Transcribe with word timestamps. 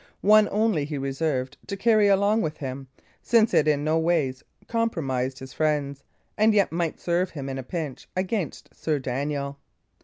One 0.25 0.49
only 0.51 0.85
he 0.85 0.97
reserved 0.97 1.57
to 1.67 1.77
carry 1.77 2.07
along 2.07 2.41
with 2.41 2.57
him, 2.57 2.87
since 3.21 3.53
it 3.53 3.67
in 3.67 3.83
nowise 3.83 4.41
compromised 4.67 5.37
his 5.37 5.53
friends, 5.53 6.03
and 6.35 6.55
yet 6.55 6.71
might 6.71 6.99
serve 6.99 7.29
him, 7.29 7.47
in 7.47 7.59
a 7.59 7.63
pinch, 7.63 8.07
against 8.17 8.73
Sir 8.73 8.97
Daniel. 8.97 9.59